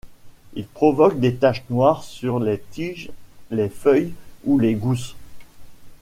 Il 0.55 0.65
provoque 0.65 1.19
des 1.19 1.35
taches 1.35 1.61
noires 1.69 2.03
sur 2.03 2.39
les 2.39 2.57
tiges, 2.57 3.11
les 3.51 3.69
feuilles 3.69 4.15
ou 4.45 4.57
les 4.57 4.73
gousses. 4.73 5.15